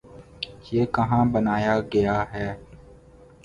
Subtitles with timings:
[0.71, 2.47] یہ کہاں بنایا گیا ہے؟